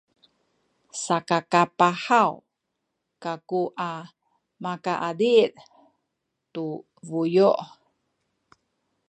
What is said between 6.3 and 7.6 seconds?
tu bayu’.